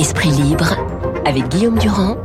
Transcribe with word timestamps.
Esprit 0.00 0.30
libre 0.30 0.78
avec 1.26 1.48
Guillaume 1.48 1.78
Durand 1.78 2.16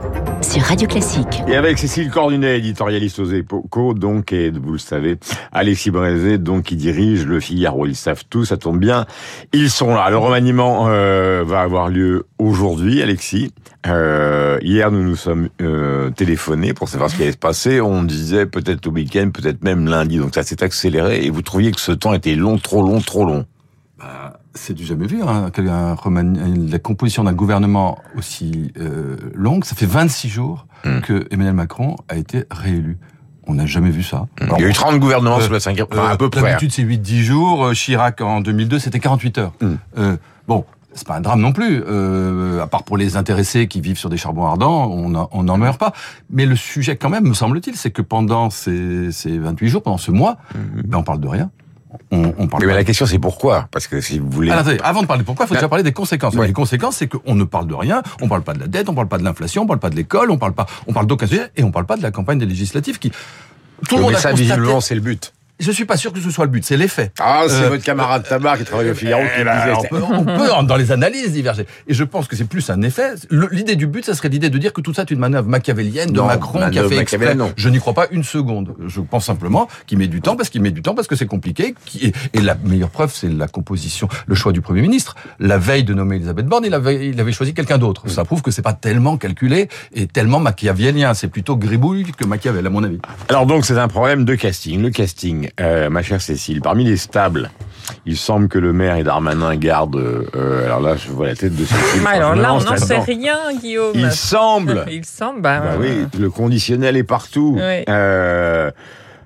sur 0.42 0.62
Radio 0.62 0.88
Classique. 0.88 1.44
Et 1.46 1.58
avec 1.58 1.78
Cécile 1.78 2.10
Cornunet, 2.10 2.60
éditorialiste 2.60 3.20
aux 3.20 3.26
Échos, 3.26 3.94
donc, 3.94 4.32
et 4.32 4.50
vous 4.50 4.72
le 4.72 4.78
savez, 4.78 5.18
Alexis 5.52 5.92
Brézé, 5.92 6.38
donc, 6.38 6.64
qui 6.64 6.78
dirige 6.78 7.26
le 7.26 7.42
Figaro. 7.42 7.86
Ils 7.86 7.98
savent 7.98 8.24
tout, 8.30 8.46
ça 8.46 8.56
tombe 8.56 8.80
bien. 8.80 9.06
Ils 9.52 9.70
sont 9.70 9.94
là. 9.94 10.10
Le 10.10 10.18
remaniement 10.18 10.86
euh, 10.88 11.44
va 11.46 11.60
avoir 11.60 11.90
lieu 11.90 12.28
aujourd'hui, 12.40 13.02
Alexis. 13.02 13.52
Euh, 13.88 14.58
hier, 14.62 14.90
nous 14.90 15.04
nous 15.04 15.18
sommes 15.18 15.50
euh, 15.62 16.12
téléphonés 16.12 16.74
pour 16.74 16.88
savoir 16.88 17.10
ce 17.10 17.18
qui 17.18 17.24
allait 17.24 17.34
se 17.34 17.38
passer. 17.38 17.82
On 17.82 18.04
disait 18.04 18.46
peut-être 18.46 18.88
au 18.88 18.92
week-end, 18.92 19.32
peut-être 19.34 19.66
même 19.66 19.90
lundi. 19.90 20.18
Donc 20.18 20.34
ça 20.34 20.44
s'est 20.44 20.64
accéléré. 20.64 21.26
Et 21.26 21.30
vous 21.30 21.42
trouviez 21.42 21.74
que 21.74 21.82
ce 21.82 21.92
temps 21.92 22.14
était 22.14 22.36
long, 22.36 22.58
trop 22.58 22.82
long, 22.82 23.02
trop 23.02 23.26
long. 23.26 23.46
C'est 24.58 24.74
du 24.74 24.86
jamais 24.86 25.06
vu, 25.06 25.22
hein, 25.22 25.52
la 25.58 26.80
composition 26.80 27.26
d'un 27.26 27.34
gouvernement 27.34 28.00
aussi 28.18 28.72
euh, 28.80 29.18
longue. 29.34 29.66
Ça 29.66 29.76
fait 29.76 29.86
26 29.86 30.30
jours 30.30 30.66
mm. 30.86 31.02
que 31.02 31.28
Emmanuel 31.30 31.54
Macron 31.54 31.98
a 32.08 32.16
été 32.16 32.46
réélu. 32.50 32.98
On 33.48 33.56
n'a 33.56 33.66
jamais 33.66 33.92
vu 33.92 34.02
ça. 34.02 34.26
Hmm. 34.42 34.48
Il 34.58 34.62
y 34.62 34.66
a 34.66 34.70
eu 34.70 34.74
30 34.74 34.98
gouvernements 35.00 35.40
sur 35.40 35.54
la 35.54 35.60
5 35.60 35.80
enfin, 35.92 36.08
à 36.08 36.18
peu 36.18 36.32
près. 36.32 36.42
D'habitude, 36.42 36.72
c'est 36.72 36.82
8-10 36.84 37.22
jours. 37.22 37.72
Chirac, 37.74 38.22
en 38.22 38.42
2002, 38.42 38.80
c'était 38.80 39.00
48 39.00 39.38
heures. 39.38 39.54
Mm. 39.62 39.74
Euh, 40.00 40.18
bon, 40.48 40.66
c'est 40.94 41.06
pas 41.06 41.18
un 41.18 41.22
drame 41.22 41.42
non 41.42 41.52
plus. 41.52 41.84
Euh, 41.86 42.64
à 42.64 42.68
part 42.68 42.84
pour 42.84 42.98
les 42.98 43.18
intéressés 43.18 43.68
qui 43.68 43.82
vivent 43.82 44.00
sur 44.00 44.10
des 44.10 44.18
charbons 44.18 44.46
ardents, 44.46 44.90
on 44.90 45.44
n'en 45.44 45.58
meurt 45.58 45.78
pas. 45.78 45.94
Mais 46.32 46.48
le 46.48 46.56
sujet, 46.56 46.96
quand 46.96 47.10
même, 47.10 47.28
me 47.28 47.36
semble-t-il, 47.36 47.76
c'est 47.76 47.92
que 47.92 48.02
pendant 48.02 48.50
ces, 48.50 49.12
ces 49.12 49.38
28 49.38 49.68
jours, 49.68 49.84
pendant 49.84 50.00
ce 50.00 50.10
mois, 50.10 50.38
mm-hmm. 50.56 50.88
ben, 50.88 50.98
on 50.98 51.04
parle 51.04 51.20
de 51.20 51.28
rien 51.28 51.52
on, 52.12 52.48
parle. 52.48 52.66
Mais, 52.66 52.74
la 52.74 52.84
question 52.84 53.06
c'est 53.06 53.20
pourquoi? 53.20 53.68
Parce 53.72 53.88
que 53.88 54.02
si 54.02 54.20
vous 54.20 54.30
voulez. 54.30 54.52
avant 54.52 55.02
de 55.02 55.08
parler 55.08 55.22
de 55.22 55.26
pourquoi, 55.26 55.46
il 55.46 55.50
faut 55.50 55.56
déjà 55.56 55.70
parler 55.70 55.84
des 55.84 55.94
conséquences. 55.94 56.36
Les 56.36 56.54
conséquences, 56.54 56.98
c'est 56.98 57.08
qu'on 57.08 57.36
ne 57.36 57.44
parle 57.44 57.68
de 57.68 57.74
rien. 57.74 58.02
On 58.22 58.28
parle 58.28 58.44
pas 58.44 58.54
de 58.54 58.60
la 58.60 58.68
dette, 58.68 58.90
on 58.90 58.94
parle 58.94 59.08
pas 59.08 59.18
de 59.18 59.24
l'inflation, 59.24 59.64
on 59.64 59.68
parle 59.68 59.80
pas 59.80 59.90
de 59.90 59.96
l'école, 59.96 60.32
on 60.32 60.38
parle 60.38 60.54
pas, 60.54 60.66
on 60.88 60.94
parle 60.94 61.08
d'aucun 61.08 61.28
sujet, 61.28 61.52
et 61.56 61.64
on 61.64 61.72
parle 61.72 61.86
pas 61.86 61.98
de 61.98 62.04
la 62.04 62.12
campagne 62.12 62.40
des 62.40 62.46
législatives 62.46 63.00
qui. 63.00 63.12
Tout 63.90 63.98
le 63.98 64.04
monde 64.04 64.16
a 64.16 64.20
ça, 64.20 64.32
visiblement, 64.32 64.82
c'est 64.82 64.96
le 64.96 65.02
but. 65.02 65.34
Je 65.58 65.72
suis 65.72 65.86
pas 65.86 65.96
sûr 65.96 66.12
que 66.12 66.20
ce 66.20 66.30
soit 66.30 66.46
le 66.46 66.52
but, 66.52 66.66
c'est 66.66 66.76
l'effet. 66.76 67.12
Ah, 67.20 67.44
c'est 67.48 67.64
euh, 67.64 67.70
votre 67.70 67.84
camarade 67.84 68.28
Tabar 68.28 68.58
qui 68.58 68.66
travaille 68.66 68.90
au 68.92 68.94
Figaro 68.94 69.24
qui 69.24 69.30
eh 69.40 69.44
ben, 69.46 69.56
disait. 69.56 70.02
On 70.12 70.26
peut, 70.26 70.50
dans 70.68 70.76
les 70.76 70.92
analyses 70.92 71.32
diverger. 71.32 71.66
Et 71.88 71.94
je 71.94 72.04
pense 72.04 72.28
que 72.28 72.36
c'est 72.36 72.44
plus 72.46 72.70
un 72.70 72.82
effet. 72.82 73.14
L'idée 73.32 73.78
du 73.78 73.88
but, 73.88 74.04
ça 74.04 74.14
serait 74.16 74.28
l'idée 74.28 74.50
de 74.50 74.58
dire 74.58 74.74
que 74.74 74.82
tout 74.82 74.94
ça 74.94 75.04
est 75.04 75.12
une 75.12 75.20
manœuvre 75.20 75.48
machiavélienne 75.48 76.12
de 76.12 76.20
Macron 76.20 76.70
qui 76.70 76.80
a 76.80 76.88
fait 76.88 76.98
exprès. 76.98 77.38
Je 77.56 77.70
n'y 77.70 77.80
crois 77.80 77.94
pas 77.94 78.08
une 78.12 78.24
seconde. 78.24 78.76
Je 78.86 79.00
pense 79.00 79.26
simplement 79.26 79.68
qu'il 79.88 79.98
met 79.98 80.08
du 80.08 80.22
temps 80.22 80.36
parce 80.36 80.50
qu'il 80.50 80.62
met 80.62 80.72
du 80.72 80.82
temps 80.82 80.94
parce 80.94 81.08
que 81.08 81.16
c'est 81.16 81.26
compliqué. 81.26 81.74
Et 82.34 82.42
la 82.42 82.56
meilleure 82.56 82.90
preuve, 82.90 83.14
c'est 83.14 83.30
la 83.30 83.48
composition, 83.48 84.10
le 84.28 84.36
choix 84.36 84.52
du 84.52 84.62
Premier 84.62 84.82
ministre. 84.82 85.16
La 85.40 85.58
veille 85.58 85.86
de 85.86 85.94
nommer 85.94 86.18
Elisabeth 86.18 86.48
Borne, 86.48 86.66
il 86.66 86.74
avait, 86.74 87.08
il 87.08 87.20
avait 87.20 87.32
choisi 87.32 87.54
quelqu'un 87.54 87.78
d'autre. 87.78 88.10
Ça 88.10 88.26
prouve 88.26 88.42
que 88.42 88.52
c'est 88.52 88.62
pas 88.62 88.74
tellement 88.74 89.16
calculé 89.16 89.70
et 89.94 90.08
tellement 90.08 90.40
machiavélien. 90.40 91.14
C'est 91.14 91.30
plutôt 91.30 91.56
gribouille 91.56 92.12
que 92.12 92.26
Machiavel, 92.26 92.68
à 92.68 92.70
mon 92.70 92.84
avis. 92.84 93.00
Alors 93.30 93.46
donc, 93.46 93.66
c'est 93.66 93.78
un 93.78 93.88
problème 93.88 94.26
de 94.26 94.36
casting. 94.36 94.82
Le 94.82 94.90
casting 94.90 95.45
euh, 95.60 95.90
ma 95.90 96.02
chère 96.02 96.22
Cécile, 96.22 96.62
parmi 96.62 96.84
les 96.84 96.98
stables, 96.98 97.50
il 98.06 98.18
semble 98.18 98.48
que 98.48 98.60
le 98.60 98.74
maire 98.74 98.96
et 98.96 99.04
Darmanin 99.04 99.56
gardent. 99.56 99.96
Euh, 99.98 100.66
alors 100.66 100.82
là, 100.82 100.96
je 100.96 101.10
vois 101.10 101.28
la 101.28 101.36
tête 101.36 101.56
de 101.56 101.66
Cécile. 101.66 102.06
alors 102.08 102.36
là, 102.36 102.54
on 102.54 102.62
n'en 102.62 102.78
sait 102.78 103.00
rien, 103.00 103.38
Guillaume. 103.60 103.94
Il 103.96 104.12
semble. 104.12 104.86
il 104.90 105.06
semble. 105.06 105.42
Bah, 105.42 105.60
bah 105.60 105.76
oui, 105.80 106.06
le 106.20 106.30
conditionnel 106.30 106.98
est 106.98 107.04
partout. 107.04 107.58
Euh, 107.60 108.72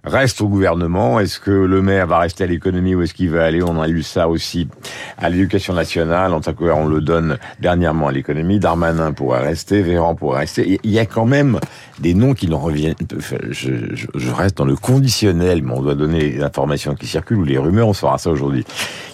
reste 0.03 0.42
au 0.42 0.47
gouvernement 0.47 1.19
Est-ce 1.19 1.39
que 1.39 1.52
le 1.52 1.81
maire 1.81 2.08
va 2.08 2.19
rester 2.19 2.44
à 2.44 2.47
l'économie 2.47 2.95
ou 2.95 3.02
est-ce 3.02 3.14
qu'il 3.14 3.30
va 3.30 3.45
aller 3.45 3.61
On 3.64 3.80
a 3.81 3.88
eu 3.88 4.03
ça 4.03 4.30
aussi 4.30 4.67
à 5.17 5.30
l'éducation 5.30 5.73
nationale. 5.73 6.33
En 6.33 6.41
tant 6.41 6.53
que 6.53 6.66
on 6.66 6.88
le 6.88 7.02
donne 7.02 7.38
dernièrement 7.59 8.08
à 8.08 8.11
l'économie. 8.11 8.59
Darmanin 8.59 9.11
pourrait 9.11 9.41
rester, 9.41 9.81
Véran 9.81 10.16
pourrait 10.16 10.39
rester. 10.39 10.80
Il 10.83 10.91
y 10.91 11.00
a 11.00 11.06
quand 11.06 11.25
même 11.25 11.59
des 12.00 12.13
noms 12.13 12.34
qui 12.34 12.47
n'en 12.47 12.59
reviennent. 12.59 12.96
Je, 13.50 13.96
je, 13.96 14.31
reste 14.31 14.57
dans 14.57 14.66
le 14.66 14.75
conditionnel, 14.75 15.63
mais 15.63 15.73
on 15.73 15.81
doit 15.81 15.96
donner 15.96 16.19
les 16.19 16.44
informations 16.44 16.96
qui 16.96 17.07
circulent 17.07 17.40
ou 17.40 17.46
les 17.46 17.57
rumeurs. 17.57 17.88
On 17.88 17.94
saura 17.94 18.18
ça 18.18 18.29
aujourd'hui. 18.29 18.66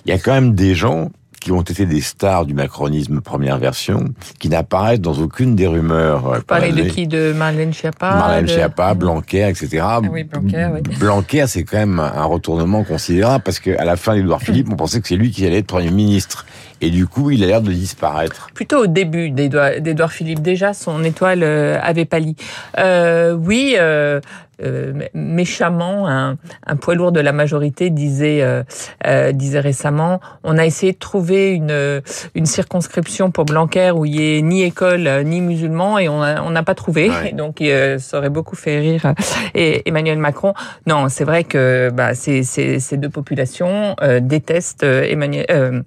Il 0.05 0.09
y 0.09 0.13
a 0.13 0.19
quand 0.19 0.33
même 0.33 0.53
des 0.53 0.75
gens 0.75 1.11
qui 1.45 1.51
ont 1.51 1.61
été 1.61 1.85
des 1.85 2.01
stars 2.01 2.47
du 2.47 2.55
macronisme 2.55 3.21
première 3.21 3.59
version, 3.59 4.05
qui 4.39 4.49
n'apparaissent 4.49 4.99
dans 4.99 5.13
aucune 5.13 5.55
des 5.55 5.67
rumeurs. 5.67 6.33
Vous 6.37 6.41
parlez 6.41 6.71
de 6.71 6.81
qui? 6.81 7.05
De 7.05 7.33
Marlène 7.33 7.71
Schiappa 7.71 8.15
Marlène 8.15 8.47
Schiappa, 8.47 8.95
Blanquer, 8.95 9.49
etc. 9.49 9.83
Ah 9.83 9.99
oui, 10.11 10.23
Blanquer, 10.23 10.69
oui. 10.73 10.81
Blanquer, 10.97 11.45
c'est 11.45 11.63
quand 11.63 11.77
même 11.77 11.99
un 11.99 12.23
retournement 12.23 12.83
considérable, 12.83 13.43
parce 13.43 13.59
qu'à 13.59 13.85
la 13.85 13.95
fin 13.95 14.15
d'Edouard 14.15 14.41
Philippe, 14.41 14.69
on 14.71 14.75
pensait 14.75 14.99
que 14.99 15.07
c'est 15.07 15.17
lui 15.17 15.29
qui 15.29 15.45
allait 15.45 15.59
être 15.59 15.67
Premier 15.67 15.91
ministre. 15.91 16.47
Et 16.81 16.89
du 16.89 17.05
coup, 17.05 17.29
il 17.29 17.43
a 17.43 17.47
l'air 17.47 17.61
de 17.61 17.71
disparaître. 17.71 18.49
Plutôt 18.53 18.79
au 18.79 18.87
début 18.87 19.29
d'Edouard 19.29 20.11
Philippe, 20.11 20.41
déjà, 20.41 20.73
son 20.73 21.03
étoile 21.03 21.43
euh, 21.43 21.79
avait 21.81 22.05
pâli. 22.05 22.35
Euh, 22.79 23.33
oui, 23.33 23.75
euh, 23.77 24.19
euh, 24.63 24.93
méchamment, 25.13 26.07
un, 26.07 26.37
un, 26.65 26.75
poids 26.77 26.95
lourd 26.95 27.11
de 27.11 27.19
la 27.19 27.33
majorité 27.33 27.89
disait, 27.89 28.41
euh, 28.41 28.63
euh, 29.05 29.33
disait 29.33 29.59
récemment, 29.59 30.21
on 30.43 30.57
a 30.57 30.65
essayé 30.65 30.93
de 30.93 30.97
trouver 30.97 31.51
une, 31.51 32.01
une 32.35 32.45
circonscription 32.45 33.31
pour 33.31 33.45
Blanquer 33.45 33.91
où 33.93 34.05
il 34.05 34.13
n'y 34.13 34.37
ait 34.37 34.41
ni 34.41 34.63
école 34.63 35.23
ni 35.25 35.41
musulmans 35.41 35.99
et 35.99 36.07
on 36.07 36.49
n'a 36.49 36.63
pas 36.63 36.75
trouvé. 36.75 37.11
Donc 37.33 37.61
ça 37.99 38.17
aurait 38.17 38.29
beaucoup 38.29 38.55
fait 38.55 38.79
rire 38.79 39.13
et 39.53 39.87
Emmanuel 39.87 40.19
Macron. 40.19 40.53
Non, 40.87 41.09
c'est 41.09 41.25
vrai 41.25 41.43
que 41.43 41.89
bah, 41.93 42.13
ces, 42.13 42.43
ces, 42.43 42.79
ces, 42.79 42.97
deux 42.97 43.09
populations 43.09 43.95
détestent 44.21 44.83
Emmanuel, 44.83 45.83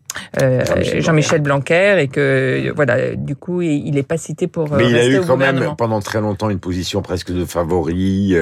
Jean-Michel 0.98 1.40
Blanquer 1.40 1.96
et 2.00 2.08
que 2.08 2.70
voilà, 2.76 3.14
du 3.16 3.34
coup, 3.34 3.62
il 3.62 3.92
n'est 3.92 4.02
pas 4.02 4.18
cité 4.18 4.46
pour. 4.46 4.70
Mais 4.72 4.90
il 4.90 4.96
a 4.96 5.06
eu 5.06 5.20
quand 5.22 5.36
même 5.36 5.74
pendant 5.78 6.00
très 6.00 6.20
longtemps 6.20 6.50
une 6.50 6.60
position 6.60 7.00
presque 7.02 7.32
de 7.32 7.44
favori 7.44 8.36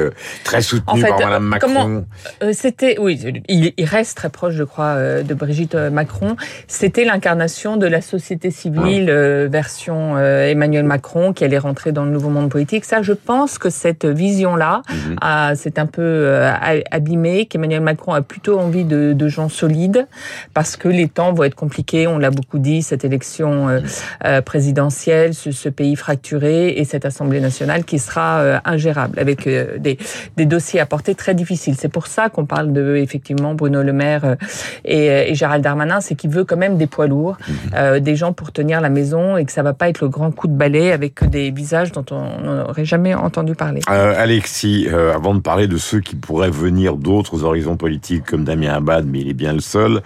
très 0.44 0.62
soutenu 0.62 1.03
par 1.03 1.19
Madame 1.19 1.44
Macron. 1.44 2.04
Euh, 2.43 2.50
c'était, 2.53 2.99
oui, 2.99 3.43
il, 3.49 3.84
reste 3.84 4.16
très 4.16 4.31
proche, 4.31 4.54
je 4.54 4.65
crois, 4.65 4.94
euh, 4.97 5.22
de 5.22 5.34
Brigitte 5.34 5.75
euh, 5.75 5.91
Macron. 5.91 6.37
C'était 6.66 7.04
l'incarnation 7.04 7.77
de 7.77 7.87
la 7.87 8.00
société 8.00 8.50
civile 8.50 9.10
version 9.50 10.19
Emmanuel 10.19 10.84
Macron 10.84 11.32
qui 11.32 11.44
allait 11.44 11.59
rentrer 11.59 11.93
dans 11.93 12.04
le 12.04 12.10
nouveau 12.10 12.31
monde 12.31 12.50
politique. 12.50 12.84
Ça, 12.84 13.03
je 13.03 13.12
pense 13.12 13.59
que 13.59 13.71
cette 13.71 14.04
vision-là 14.04 14.82
mhm. 14.88 15.54
s'est 15.54 15.78
un 15.78 15.87
peu 15.87 16.31
abîmée, 16.91 17.47
qu'Emmanuel 17.47 17.81
Macron 17.81 18.12
a 18.12 18.22
plutôt 18.22 18.59
envie 18.59 18.84
de, 18.84 19.12
de, 19.12 19.28
gens 19.28 19.48
solides 19.48 20.06
parce 20.54 20.77
que 20.77 20.88
les 20.88 21.09
temps 21.09 21.33
vont 21.33 21.44
être 21.44 21.54
compliqués. 21.54 22.06
On 22.06 22.19
l'a 22.19 22.31
beaucoup 22.31 22.59
dit, 22.59 22.83
cette 22.83 23.04
élection 23.04 23.83
présidentielle, 24.44 25.34
ce, 25.34 25.50
ce, 25.50 25.69
pays 25.69 25.97
fracturé 25.97 26.69
et 26.69 26.84
cette 26.84 27.04
Assemblée 27.04 27.41
nationale 27.41 27.84
qui 27.84 27.98
sera 27.98 28.60
ingérable 28.65 29.19
avec 29.19 29.48
des, 29.48 29.98
des 30.36 30.46
dossiers 30.46 30.80
à 30.80 30.86
porter 30.86 31.14
très 31.14 31.34
difficiles. 31.34 31.76
C'est 31.78 31.88
pour 31.88 32.06
ça 32.06 32.28
qu'on 32.28 32.46
parle 32.46 32.72
de 32.72 32.96
effectivement 32.96 33.54
Bruno 33.54 33.82
Le 33.82 33.92
Maire 33.92 34.24
euh, 34.24 34.34
et, 34.84 35.30
et 35.30 35.34
Gérald 35.34 35.62
Darmanin, 35.62 36.00
c'est 36.00 36.14
qu'il 36.14 36.30
veut 36.30 36.44
quand 36.44 36.56
même 36.56 36.76
des 36.76 36.86
poids 36.86 37.06
lourds, 37.06 37.36
mhm. 37.48 37.56
euh, 37.74 38.00
des 38.00 38.16
gens 38.16 38.32
pour 38.32 38.52
tenir 38.52 38.80
la 38.80 38.88
maison 38.88 39.36
et 39.36 39.44
que 39.44 39.52
ça 39.52 39.62
va 39.62 39.72
pas 39.72 39.88
être 39.88 40.00
le 40.00 40.08
grand 40.08 40.30
coup 40.30 40.48
de 40.48 40.54
balai 40.54 40.92
avec 40.92 41.28
des 41.28 41.50
visages 41.50 41.92
dont 41.92 42.04
on 42.10 42.40
n'aurait 42.42 42.84
jamais 42.84 43.14
entendu 43.14 43.54
parler. 43.54 43.80
Euh, 43.90 44.14
Alexis, 44.16 44.86
euh, 44.88 45.14
avant 45.14 45.34
de 45.34 45.40
parler 45.40 45.66
de 45.66 45.76
ceux 45.76 46.00
qui 46.00 46.16
pourraient 46.16 46.50
venir 46.50 46.96
d'autres 46.96 47.44
horizons 47.44 47.76
politiques 47.76 48.24
comme 48.24 48.44
Damien 48.44 48.74
Abad, 48.74 49.06
mais 49.06 49.20
il 49.20 49.28
est 49.28 49.34
bien 49.34 49.52
le 49.52 49.60
seul, 49.60 50.02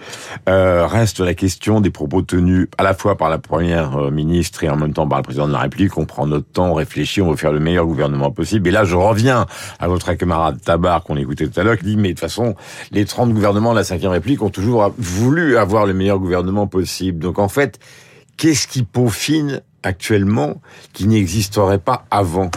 reste 0.47 1.19
la 1.19 1.33
question 1.33 1.81
des 1.81 1.89
propos 1.89 2.21
tenus 2.21 2.67
à 2.77 2.83
la 2.83 2.93
fois 2.93 3.17
par 3.17 3.29
la 3.29 3.37
première 3.37 4.11
ministre 4.11 4.63
et 4.63 4.69
en 4.69 4.75
même 4.75 4.93
temps 4.93 5.07
par 5.07 5.19
le 5.19 5.23
président 5.23 5.47
de 5.47 5.53
la 5.53 5.59
République. 5.59 5.97
On 5.97 6.05
prend 6.05 6.27
notre 6.27 6.47
temps, 6.47 6.71
on 6.71 6.73
réfléchit, 6.73 7.21
on 7.21 7.31
veut 7.31 7.37
faire 7.37 7.51
le 7.51 7.59
meilleur 7.59 7.85
gouvernement 7.85 8.31
possible. 8.31 8.67
Et 8.67 8.71
là, 8.71 8.83
je 8.83 8.95
reviens 8.95 9.45
à 9.79 9.87
votre 9.91 10.13
camarade 10.13 10.61
Tabar 10.61 11.03
qu'on 11.03 11.17
écoutait 11.17 11.47
tout 11.47 11.59
à 11.59 11.63
l'heure, 11.63 11.77
qui 11.77 11.85
dit, 11.85 11.97
mais 11.97 12.09
de 12.09 12.13
toute 12.13 12.19
façon, 12.19 12.55
les 12.91 13.05
30 13.05 13.33
gouvernements 13.33 13.71
de 13.71 13.77
la 13.77 13.83
5 13.83 14.01
République 14.03 14.41
ont 14.41 14.49
toujours 14.49 14.93
voulu 14.97 15.57
avoir 15.57 15.85
le 15.85 15.93
meilleur 15.93 16.19
gouvernement 16.19 16.67
possible. 16.67 17.19
Donc 17.19 17.39
en 17.39 17.49
fait, 17.49 17.79
qu'est-ce 18.37 18.67
qui 18.67 18.83
peaufine 18.83 19.61
actuellement 19.83 20.61
qui 20.93 21.07
n'existerait 21.07 21.79
pas 21.79 22.05
avant? 22.11 22.51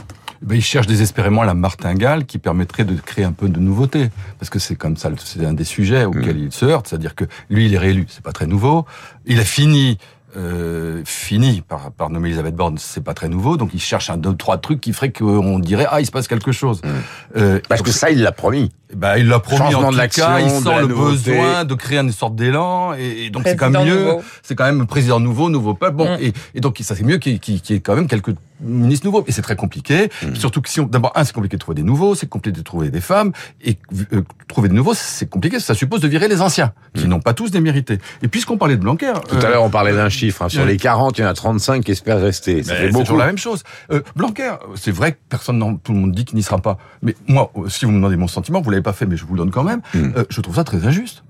Ben, 0.45 0.57
il 0.57 0.63
cherche 0.63 0.87
désespérément 0.87 1.43
la 1.43 1.55
martingale 1.55 2.27
qui 2.27 2.37
permettrait 2.39 2.85
de 2.85 2.95
créer 3.01 3.25
un 3.25 3.33
peu 3.33 3.49
de 3.49 3.59
nouveauté. 3.59 4.11
Parce 4.39 4.51
que 4.51 4.59
c'est 4.59 4.77
comme 4.77 4.97
ça, 4.99 5.11
c'est 5.25 5.45
un 5.45 5.55
des 5.55 5.65
sujets 5.65 6.05
auxquels 6.05 6.37
mm. 6.37 6.45
il 6.45 6.53
se 6.53 6.67
heurte. 6.67 6.89
C'est-à-dire 6.89 7.15
que 7.15 7.25
lui, 7.49 7.67
il 7.67 7.75
est 7.75 7.79
réélu, 7.79 8.05
c'est 8.09 8.23
pas 8.23 8.33
très 8.33 8.47
nouveau. 8.47 8.85
Il 9.25 9.41
a 9.41 9.45
fini 9.45 9.97
euh, 10.37 11.03
fini 11.05 11.61
par, 11.61 11.93
par 11.93 12.11
nommer 12.11 12.29
Elisabeth 12.29 12.55
Borne, 12.55 12.79
c'est 12.79 13.03
pas 13.03 13.15
très 13.15 13.29
nouveau, 13.29 13.57
donc 13.57 13.71
il 13.75 13.81
cherche 13.81 14.11
un 14.11 14.17
deux 14.17 14.35
trois 14.35 14.59
trucs 14.59 14.81
qui 14.81 14.93
ferait 14.93 15.13
qu'on 15.13 15.59
dirait 15.59 15.87
ah 15.91 16.01
il 16.01 16.07
se 16.07 16.11
passe 16.11 16.29
quelque 16.29 16.53
chose. 16.53 16.81
Mmh. 16.83 16.89
Euh, 17.37 17.61
Parce 17.69 17.83
que 17.83 17.91
ça 17.91 18.11
il 18.11 18.23
l'a 18.23 18.33
promis. 18.33 18.71
Bah, 18.97 19.19
il 19.19 19.29
l'a 19.29 19.41
promis 19.41 19.75
en 19.75 19.91
tout 19.91 19.97
cas, 19.97 20.41
il 20.41 20.51
sent 20.51 20.81
le 20.81 20.87
besoin 20.87 21.65
de 21.65 21.75
créer 21.75 21.99
une 21.99 22.13
sorte 22.13 22.37
d'élan, 22.37 22.95
et, 22.95 23.31
donc 23.31 23.43
c'est 23.45 23.57
quand 23.57 23.71
même 23.71 23.87
mieux. 23.87 24.17
C'est 24.43 24.55
quand 24.55 24.65
même 24.65 24.87
président 24.87 25.21
nouveau, 25.21 25.51
nouveau 25.51 25.75
peuple. 25.75 25.97
Bon, 25.97 26.17
mm. 26.17 26.23
et, 26.23 26.33
et, 26.55 26.61
donc 26.61 26.79
ça 26.83 26.95
c'est 26.95 27.05
mieux 27.05 27.19
qu'il 27.19 27.35
y 27.35 27.73
ait 27.73 27.81
quand 27.81 27.95
même 27.95 28.07
quelques 28.07 28.35
ministre 28.61 29.07
nouveau. 29.07 29.25
Et 29.27 29.33
c'est 29.33 29.43
très 29.43 29.57
compliqué. 29.57 30.11
Mmh. 30.23 30.35
Surtout 30.35 30.61
que 30.61 30.69
si 30.69 30.81
on, 30.81 30.87
d'abord, 30.87 31.13
un, 31.15 31.25
c'est 31.25 31.33
compliqué 31.33 31.57
de 31.57 31.61
trouver 31.61 31.77
des 31.77 31.83
nouveaux, 31.83 32.15
c'est 32.15 32.29
compliqué 32.29 32.57
de 32.57 32.63
trouver 32.63 32.91
des 32.91 33.01
femmes. 33.01 33.33
Et 33.63 33.79
euh, 34.13 34.23
trouver 34.49 34.69
des 34.69 34.75
nouveaux, 34.75 34.95
c'est 34.95 35.29
compliqué. 35.29 35.61
Ça 35.61 35.75
suppose 35.75 36.01
de 36.01 36.09
virer 36.09 36.29
les 36.29 36.41
anciens, 36.41 36.73
qui 36.95 37.07
mmh. 37.07 37.09
n'ont 37.09 37.21
pas 37.21 37.35
tous 37.35 37.51
des 37.51 37.61
mérités. 37.61 37.99
Et 38.23 38.29
puisqu'on 38.29 38.57
parlait 38.57 38.77
de 38.77 38.83
Blanquer. 38.83 39.13
Tout 39.29 39.37
à 39.37 39.51
l'heure, 39.51 39.63
on 39.63 39.71
parlait 39.71 39.95
d'un 39.95 40.09
chiffre. 40.09 40.43
Hein. 40.43 40.49
Sur 40.49 40.65
les 40.65 40.77
40, 40.77 41.19
il 41.19 41.23
y 41.23 41.25
en 41.25 41.29
a 41.29 41.35
35 41.35 41.85
qui 41.85 41.93
espèrent 41.93 42.21
rester. 42.21 42.63
C'est 42.63 42.91
toujours 42.91 43.19
la 43.19 43.27
même 43.27 43.39
chose. 43.39 43.63
Euh, 43.93 44.01
Blanquer, 44.17 44.55
c'est 44.77 44.93
vrai 44.93 45.13
que 45.13 45.19
personne, 45.29 45.79
tout 45.83 45.93
le 45.93 45.99
monde 45.99 46.13
dit 46.13 46.25
qu'il 46.25 46.37
n'y 46.37 46.43
sera 46.43 46.59
pas. 46.59 46.79
Mais 47.03 47.15
moi, 47.27 47.53
si 47.69 47.85
vous 47.85 47.91
me 47.91 47.97
demandez 47.97 48.17
mon 48.17 48.29
sentiment, 48.29 48.61
vous 48.61 48.71
l'avez 48.71 48.83
pas 48.85 48.93
fait, 48.93 49.07
mais 49.07 49.17
je 49.17 49.25
vous 49.25 49.35
le 49.35 49.39
donne 49.39 49.51
quand 49.51 49.65
même. 49.65 49.81
Mmh. 49.95 50.13
Euh, 50.17 50.25
je 50.31 50.41
trouve 50.41 50.55
ça 50.55 50.65
très 50.65 50.87
injuste. 50.87 51.25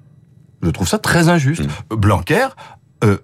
Je 0.63 0.71
trouve 0.71 0.89
ça 0.89 0.99
très 0.99 1.29
injuste. 1.29 1.63
Blanquer, 1.91 2.49
euh, 3.03 3.19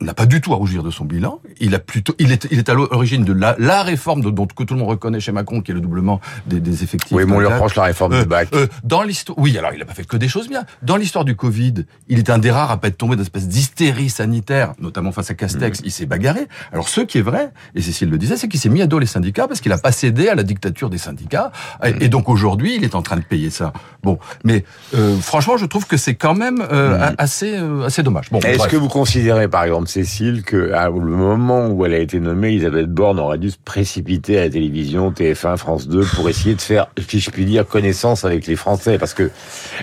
n'a 0.00 0.14
pas 0.14 0.26
du 0.26 0.40
tout 0.40 0.52
à 0.52 0.56
rougir 0.56 0.82
de 0.82 0.90
son 0.90 1.04
bilan. 1.04 1.40
Il 1.60 1.74
a 1.74 1.78
plutôt, 1.78 2.14
il 2.18 2.32
est, 2.32 2.46
il 2.50 2.58
est 2.58 2.68
à 2.68 2.74
l'origine 2.74 3.24
de 3.24 3.32
la, 3.32 3.56
la 3.58 3.82
réforme 3.82 4.20
de, 4.22 4.30
dont 4.30 4.46
que 4.46 4.62
tout 4.62 4.74
le 4.74 4.80
monde 4.80 4.90
reconnaît 4.90 5.20
chez 5.20 5.32
Macron, 5.32 5.60
qui 5.60 5.72
est 5.72 5.74
le 5.74 5.80
doublement 5.80 6.20
des, 6.46 6.60
des 6.60 6.84
effectifs. 6.84 7.16
Oui, 7.16 7.24
mais 7.26 7.32
on 7.32 7.40
lui 7.40 7.46
reproche 7.46 7.74
la 7.74 7.84
réforme 7.84 8.12
du 8.12 8.18
euh, 8.18 8.24
bac. 8.24 8.48
Euh, 8.54 8.66
dans 8.84 9.02
l'histoire, 9.02 9.38
oui, 9.38 9.56
alors 9.58 9.72
il 9.72 9.78
n'a 9.78 9.84
pas 9.84 9.94
fait 9.94 10.06
que 10.06 10.16
des 10.16 10.28
choses 10.28 10.48
bien. 10.48 10.64
Dans 10.82 10.96
l'histoire 10.96 11.24
du 11.24 11.36
Covid, 11.36 11.74
il 12.08 12.18
est 12.18 12.30
un 12.30 12.38
des 12.38 12.50
rares 12.50 12.70
à 12.70 12.76
pas 12.80 12.88
être 12.88 12.98
tombé 12.98 13.16
d'espèce 13.16 13.48
d'hystérie 13.48 14.10
sanitaire, 14.10 14.72
notamment 14.78 15.12
face 15.12 15.30
à 15.30 15.34
Castex. 15.34 15.80
Mmh. 15.80 15.84
Il 15.84 15.90
s'est 15.92 16.06
bagarré. 16.06 16.46
Alors 16.72 16.88
ce 16.88 17.00
qui 17.00 17.18
est 17.18 17.22
vrai, 17.22 17.50
et 17.74 17.82
Cécile 17.82 18.10
le 18.10 18.18
disait, 18.18 18.36
c'est 18.36 18.48
qu'il 18.48 18.60
s'est 18.60 18.68
mis 18.68 18.82
à 18.82 18.86
dos 18.86 18.98
les 18.98 19.06
syndicats 19.06 19.48
parce 19.48 19.60
qu'il 19.60 19.72
a 19.72 19.78
pas 19.78 19.92
cédé 19.92 20.28
à 20.28 20.34
la 20.34 20.42
dictature 20.42 20.90
des 20.90 20.98
syndicats. 20.98 21.50
Et 21.84 21.92
mmh. 21.92 22.08
donc 22.08 22.28
aujourd'hui, 22.28 22.76
il 22.76 22.84
est 22.84 22.94
en 22.94 23.02
train 23.02 23.16
de 23.16 23.22
payer 23.22 23.50
ça. 23.50 23.72
Bon, 24.02 24.18
mais 24.44 24.64
euh, 24.94 25.16
franchement, 25.16 25.56
je 25.56 25.66
trouve 25.66 25.86
que 25.86 25.96
c'est 25.96 26.14
quand 26.14 26.34
même 26.34 26.64
euh, 26.70 26.98
mmh. 26.98 27.14
assez, 27.18 27.56
assez 27.84 28.02
dommage. 28.02 28.30
Bon, 28.30 28.40
Est-ce 28.40 28.68
que 28.68 28.76
vous 28.76 28.88
considérez, 28.88 29.48
par 29.48 29.64
exemple, 29.64 29.87
Cécile, 29.88 30.42
que 30.42 30.72
au 30.88 31.00
moment 31.00 31.68
où 31.68 31.84
elle 31.84 31.94
a 31.94 31.98
été 31.98 32.20
nommée, 32.20 32.48
Elisabeth 32.48 32.88
Borne 32.88 33.18
aurait 33.18 33.38
dû 33.38 33.50
se 33.50 33.56
précipiter 33.64 34.38
à 34.38 34.42
la 34.42 34.50
télévision, 34.50 35.10
TF1, 35.10 35.56
France 35.56 35.88
2, 35.88 36.04
pour 36.14 36.28
essayer 36.28 36.54
de 36.54 36.60
faire, 36.60 36.88
si 37.08 37.20
je 37.20 37.30
puis 37.30 37.44
dire, 37.44 37.66
connaissance 37.66 38.24
avec 38.24 38.46
les 38.46 38.56
Français. 38.56 38.98
Parce 38.98 39.14
que 39.14 39.30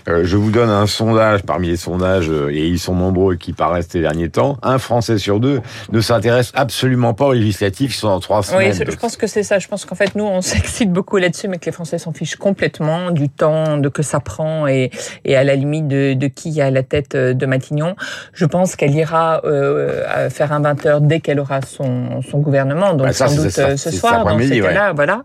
euh, 0.08 0.24
je 0.24 0.38
vous 0.38 0.52
donne 0.52 0.70
un 0.70 0.88
sondage 0.88 1.44
parmi 1.44 1.68
les 1.68 1.78
sondages, 1.78 2.30
euh, 2.30 2.50
et 2.52 2.68
ils 2.68 2.80
sont 2.80 2.96
nombreux 2.96 3.36
qui 3.36 3.54
paraissent 3.54 3.90
ces 3.90 4.02
derniers 4.02 4.30
temps. 4.30 4.58
Un 4.64 4.78
Français 4.78 5.18
sur 5.18 5.40
deux 5.40 5.62
ne 5.92 6.02
s'intéresse 6.02 6.52
absolument 6.56 7.14
pas 7.14 7.28
aux 7.28 7.34
législatives 7.34 7.92
qui 7.92 7.98
sont 7.98 8.08
dans 8.08 8.20
trois 8.20 8.44
semaines. 8.44 8.74
Oui, 8.78 8.86
je 8.90 8.96
pense 8.96 9.18
que 9.18 9.28
c'est 9.28 9.44
ça. 9.44 9.60
Je 9.60 9.68
pense 9.68 9.86
qu'en 9.86 9.96
fait, 9.96 10.16
nous, 10.16 10.26
on 10.26 10.42
s'excite 10.56 10.92
beaucoup 10.92 11.18
là-dessus, 11.18 11.48
mais 11.48 11.58
que 11.58 11.66
les 11.66 11.72
Français 11.72 11.98
s'en 11.98 12.14
fichent 12.14 12.38
complètement 12.38 13.12
du 13.12 13.30
temps, 13.30 13.78
de 13.78 13.90
que 13.90 14.04
ça 14.04 14.20
prend 14.20 14.68
et, 14.68 14.92
et 15.24 15.36
à 15.36 15.44
la 15.44 15.56
limite 15.56 15.88
de, 15.88 16.14
de 16.14 16.28
qui 16.28 16.62
à 16.62 16.72
la 16.72 16.84
tête 16.84 17.16
euh, 17.16 17.34
de 17.34 17.46
Matignon. 17.46 17.96
Je 18.34 18.46
pense 18.46 18.76
qu'elle 18.76 18.96
ira 18.96 19.42
euh, 19.46 19.95
faire 20.30 20.52
un 20.52 20.62
20h 20.62 21.06
dès 21.06 21.20
qu'elle 21.20 21.40
aura 21.40 21.62
son, 21.62 22.22
son 22.22 22.40
gouvernement, 22.40 22.94
donc 22.94 23.08
bah, 23.08 23.14
sans 23.14 23.36
doute 23.36 23.58
euh, 23.60 23.78
ce 23.78 23.92
soir, 23.92 24.26
dans 24.26 24.40
ces 24.40 24.60
cas-là, 24.60 24.94
voilà. 24.94 25.24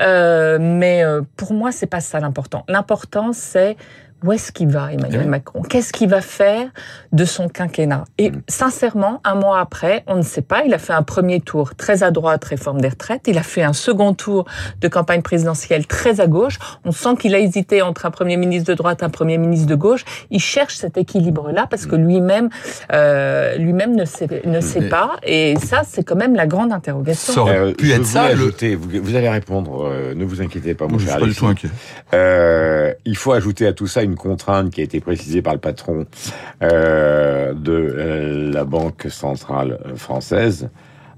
Euh, 0.00 0.58
mais 0.60 1.04
euh, 1.04 1.22
pour 1.36 1.52
moi, 1.52 1.72
c'est 1.72 1.86
pas 1.86 2.00
ça 2.00 2.20
l'important. 2.20 2.64
L'important, 2.68 3.32
c'est 3.32 3.76
où 4.24 4.32
est-ce 4.32 4.50
qu'il 4.50 4.68
va, 4.68 4.92
Emmanuel 4.92 5.28
Macron? 5.28 5.62
Qu'est-ce 5.62 5.92
qu'il 5.92 6.08
va 6.08 6.20
faire 6.20 6.68
de 7.12 7.24
son 7.24 7.48
quinquennat? 7.48 8.04
Et 8.18 8.30
mm. 8.30 8.42
sincèrement, 8.48 9.20
un 9.24 9.36
mois 9.36 9.60
après, 9.60 10.02
on 10.06 10.16
ne 10.16 10.22
sait 10.22 10.42
pas. 10.42 10.64
Il 10.64 10.74
a 10.74 10.78
fait 10.78 10.92
un 10.92 11.02
premier 11.02 11.40
tour 11.40 11.76
très 11.76 12.02
à 12.02 12.10
droite, 12.10 12.44
réforme 12.44 12.80
des 12.80 12.88
retraites. 12.88 13.22
Il 13.28 13.38
a 13.38 13.42
fait 13.42 13.62
un 13.62 13.72
second 13.72 14.14
tour 14.14 14.44
de 14.80 14.88
campagne 14.88 15.22
présidentielle 15.22 15.86
très 15.86 16.20
à 16.20 16.26
gauche. 16.26 16.58
On 16.84 16.90
sent 16.90 17.16
qu'il 17.20 17.34
a 17.34 17.38
hésité 17.38 17.80
entre 17.82 18.06
un 18.06 18.10
premier 18.10 18.36
ministre 18.36 18.70
de 18.70 18.74
droite, 18.74 19.02
et 19.02 19.04
un 19.04 19.10
premier 19.10 19.38
ministre 19.38 19.68
de 19.68 19.76
gauche. 19.76 20.04
Il 20.30 20.40
cherche 20.40 20.74
cet 20.74 20.96
équilibre-là 20.96 21.68
parce 21.70 21.86
que 21.86 21.94
lui-même, 21.94 22.48
euh, 22.92 23.56
lui-même 23.56 23.94
ne 23.94 24.04
sait, 24.04 24.42
ne 24.44 24.60
sait 24.60 24.88
pas. 24.88 25.16
Et 25.22 25.54
ça, 25.62 25.82
c'est 25.86 26.02
quand 26.02 26.16
même 26.16 26.34
la 26.34 26.46
grande 26.46 26.72
interrogation. 26.72 27.32
Ça 27.32 27.40
aurait 27.42 27.72
pu 27.72 27.92
être 27.92 28.06
ça. 28.06 28.22
Ajouter, 28.24 28.74
vous, 28.74 28.88
vous, 29.00 29.14
allez 29.14 29.28
répondre. 29.28 29.86
Euh, 29.86 30.14
ne 30.14 30.24
vous 30.24 30.42
inquiétez 30.42 30.74
pas, 30.74 30.88
mon 30.88 30.98
cher. 30.98 31.06
Je 31.06 31.12
suis 31.12 31.20
pas 31.20 31.26
du 31.26 31.34
tout 31.34 31.46
inquiet. 31.46 31.68
Euh, 32.14 32.92
il 33.04 33.16
faut 33.16 33.32
ajouter 33.32 33.66
à 33.66 33.72
tout 33.72 33.86
ça 33.86 34.02
une 34.02 34.07
contrainte 34.14 34.70
qui 34.70 34.80
a 34.80 34.84
été 34.84 35.00
précisée 35.00 35.42
par 35.42 35.54
le 35.54 35.60
patron 35.60 36.06
euh, 36.62 37.54
de 37.54 37.72
euh, 37.72 38.52
la 38.52 38.64
Banque 38.64 39.06
centrale 39.08 39.78
française, 39.96 40.70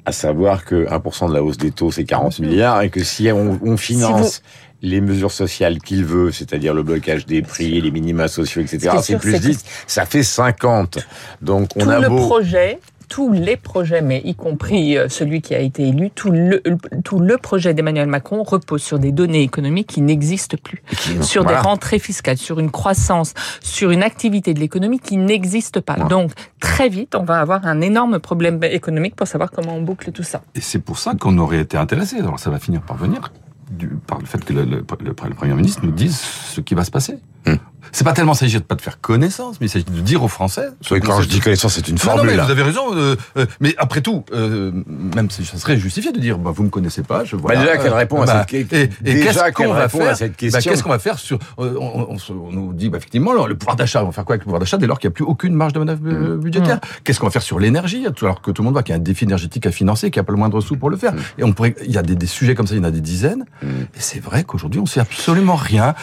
à 0.04 0.12
savoir 0.12 0.64
que 0.64 0.86
1% 0.86 1.28
de 1.28 1.34
la 1.34 1.42
hausse 1.42 1.58
des 1.58 1.70
taux, 1.70 1.90
c'est 1.90 2.04
40 2.04 2.38
milliards, 2.40 2.82
et 2.82 2.90
que 2.90 3.02
si 3.02 3.30
on, 3.30 3.76
finance 3.76 4.42
les 4.82 5.00
mesures 5.00 5.32
sociales 5.32 5.78
qu'il 5.78 6.04
veut, 6.04 6.32
c'est-à-dire 6.32 6.72
le 6.72 6.82
blocage 6.82 7.26
des 7.26 7.42
prix, 7.42 7.80
les 7.80 7.90
minima 7.90 8.28
sociaux, 8.28 8.62
etc., 8.62 8.96
c'est 9.02 9.18
plus 9.18 9.38
10, 9.38 9.64
ça 9.86 10.06
fait 10.06 10.22
50. 10.22 10.98
Donc 11.42 11.70
on 11.76 11.88
a 11.88 12.00
le 12.00 12.08
projet 12.08 12.78
tous 13.10 13.32
les 13.32 13.56
projets, 13.56 14.00
mais 14.00 14.22
y 14.24 14.34
compris 14.34 14.96
euh, 14.96 15.08
celui 15.08 15.42
qui 15.42 15.54
a 15.54 15.58
été 15.58 15.88
élu, 15.88 16.10
tout 16.10 16.30
le, 16.30 16.62
tout 17.04 17.18
le 17.18 17.36
projet 17.36 17.74
d'Emmanuel 17.74 18.06
Macron 18.06 18.44
repose 18.44 18.82
sur 18.82 18.98
des 19.00 19.10
données 19.10 19.42
économiques 19.42 19.88
qui 19.88 20.00
n'existent 20.00 20.56
plus, 20.62 20.82
sur 21.20 21.44
des 21.44 21.56
rentrées 21.56 21.98
fiscales, 21.98 22.38
sur 22.38 22.60
une 22.60 22.70
croissance, 22.70 23.34
sur 23.60 23.90
une 23.90 24.04
activité 24.04 24.54
de 24.54 24.60
l'économie 24.60 25.00
qui 25.00 25.16
n'existe 25.16 25.80
pas. 25.80 25.96
Donc, 25.96 26.30
très 26.60 26.88
vite, 26.88 27.16
on 27.16 27.24
va 27.24 27.40
avoir 27.40 27.66
un 27.66 27.80
énorme 27.80 28.20
problème 28.20 28.60
économique 28.62 29.16
pour 29.16 29.26
savoir 29.26 29.50
comment 29.50 29.74
on 29.74 29.82
boucle 29.82 30.12
tout 30.12 30.22
ça. 30.22 30.42
Et 30.54 30.60
c'est 30.60 30.78
pour 30.78 30.98
ça 30.98 31.14
qu'on 31.18 31.36
aurait 31.38 31.60
été 31.60 31.76
intéressé, 31.76 32.18
alors 32.18 32.38
ça 32.38 32.50
va 32.50 32.60
finir 32.60 32.80
par 32.82 32.96
venir, 32.96 33.32
du, 33.70 33.88
par 33.88 34.20
le 34.20 34.26
fait 34.26 34.44
que 34.44 34.52
le, 34.52 34.64
le, 34.64 34.84
le, 35.00 35.14
Premier 35.14 35.54
ministre 35.54 35.80
nous 35.84 35.92
dise 35.92 36.16
ce 36.16 36.60
qui 36.60 36.74
va 36.74 36.84
se 36.84 36.92
passer. 36.92 37.18
Hum. 37.46 37.58
C'est 37.92 38.04
pas 38.04 38.12
tellement 38.12 38.34
s'agir 38.34 38.60
de 38.60 38.64
pas 38.64 38.74
de 38.74 38.82
faire 38.82 39.00
connaissance, 39.00 39.56
mais 39.60 39.66
il 39.66 39.70
s'agit 39.70 39.84
de 39.84 40.00
dire 40.00 40.22
aux 40.22 40.28
Français. 40.28 40.68
quand 40.88 41.20
je 41.20 41.28
dis 41.28 41.40
connaissance, 41.40 41.74
c'est 41.74 41.88
une 41.88 41.98
formule. 41.98 42.30
Non, 42.30 42.36
mais 42.36 42.44
vous 42.44 42.50
avez 42.50 42.62
raison. 42.62 42.94
Euh, 42.94 43.16
euh, 43.36 43.46
mais 43.60 43.74
après 43.78 44.00
tout, 44.00 44.24
euh, 44.32 44.72
même 44.86 45.30
si 45.30 45.44
ça 45.44 45.58
serait 45.58 45.78
justifié 45.78 46.12
de 46.12 46.18
dire, 46.18 46.38
bah, 46.38 46.52
vous 46.54 46.62
me 46.62 46.68
connaissez 46.68 47.02
pas, 47.02 47.24
je 47.24 47.36
vois. 47.36 47.54
Bah, 47.54 47.60
déjà 47.60 47.76
qu'elle 47.76 47.92
répond 47.92 48.22
à 48.22 48.26
bah, 48.26 48.46
cette, 48.48 48.72
et, 48.72 48.90
et 49.04 49.14
déjà 49.14 49.50
qu'elle 49.50 49.70
répond 49.70 50.04
à 50.04 50.14
cette 50.14 50.32
bah, 50.32 50.36
question. 50.36 50.70
qu'est-ce 50.70 50.82
qu'on 50.82 50.90
va 50.90 50.98
faire 50.98 51.18
sur 51.18 51.38
on, 51.58 52.16
on, 52.28 52.52
nous 52.52 52.72
dit, 52.72 52.88
bah, 52.90 52.98
effectivement, 52.98 53.32
le 53.46 53.56
pouvoir 53.56 53.76
d'achat. 53.76 54.02
On 54.02 54.06
va 54.06 54.12
faire 54.12 54.24
quoi 54.24 54.34
avec 54.34 54.42
le 54.42 54.44
pouvoir 54.44 54.60
d'achat 54.60 54.78
dès 54.78 54.86
lors 54.86 54.98
qu'il 54.98 55.08
n'y 55.08 55.12
a 55.12 55.14
plus 55.14 55.24
aucune 55.24 55.54
marge 55.54 55.72
de 55.72 55.78
manœuvre 55.78 56.00
mmh. 56.02 56.36
budgétaire 56.36 56.76
mmh. 56.76 57.02
Qu'est-ce 57.04 57.20
qu'on 57.20 57.26
va 57.26 57.32
faire 57.32 57.42
sur 57.42 57.58
l'énergie 57.58 58.06
Alors 58.22 58.40
que 58.40 58.50
tout 58.50 58.62
le 58.62 58.66
monde 58.66 58.74
voit 58.74 58.82
qu'il 58.82 58.92
y 58.92 58.96
a 58.96 59.00
un 59.00 59.02
défi 59.02 59.24
énergétique 59.24 59.66
à 59.66 59.72
financer, 59.72 60.10
qu'il 60.10 60.20
n'y 60.20 60.24
a 60.24 60.26
pas 60.26 60.32
le 60.32 60.38
moindre 60.38 60.60
sou 60.60 60.76
pour 60.76 60.90
le 60.90 60.96
faire. 60.96 61.14
Mmh. 61.14 61.18
Et 61.38 61.44
on 61.44 61.52
pourrait, 61.52 61.74
il 61.84 61.92
y 61.92 61.98
a 61.98 62.02
des, 62.02 62.14
des, 62.14 62.26
sujets 62.26 62.54
comme 62.54 62.66
ça, 62.66 62.74
il 62.74 62.78
y 62.78 62.80
en 62.80 62.84
a 62.84 62.90
des 62.90 63.00
dizaines. 63.00 63.44
Et 63.62 64.00
c'est 64.00 64.20
vrai 64.20 64.44
qu'aujourd'hui, 64.44 64.80
on 64.80 64.86
sait 64.86 65.00
absolument 65.00 65.56
rien. 65.56 65.94